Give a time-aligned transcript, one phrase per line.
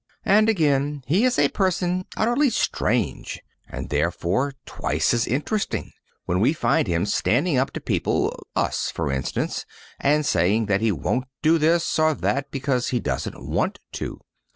[0.25, 5.91] And again, he is a person utterly strange, and therefore twice as interesting,
[6.25, 9.63] when we find him standing up to people, us for instance,
[9.99, 14.19] and saying that he won't do this or that because he doesn't want to.